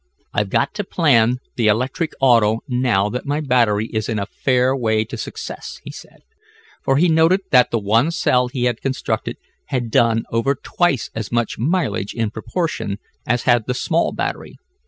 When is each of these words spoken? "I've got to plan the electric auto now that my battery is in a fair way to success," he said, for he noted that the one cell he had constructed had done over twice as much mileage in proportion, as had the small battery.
"I've 0.33 0.49
got 0.49 0.73
to 0.73 0.83
plan 0.83 1.37
the 1.57 1.67
electric 1.67 2.13
auto 2.19 2.61
now 2.67 3.07
that 3.09 3.27
my 3.27 3.39
battery 3.39 3.85
is 3.89 4.09
in 4.09 4.17
a 4.17 4.25
fair 4.25 4.75
way 4.75 5.05
to 5.05 5.15
success," 5.15 5.79
he 5.83 5.91
said, 5.91 6.23
for 6.81 6.97
he 6.97 7.07
noted 7.07 7.41
that 7.51 7.69
the 7.69 7.77
one 7.77 8.09
cell 8.09 8.47
he 8.47 8.63
had 8.63 8.81
constructed 8.81 9.37
had 9.65 9.91
done 9.91 10.23
over 10.31 10.55
twice 10.55 11.11
as 11.13 11.31
much 11.31 11.59
mileage 11.59 12.15
in 12.15 12.31
proportion, 12.31 12.97
as 13.27 13.43
had 13.43 13.67
the 13.67 13.75
small 13.75 14.11
battery. 14.11 14.57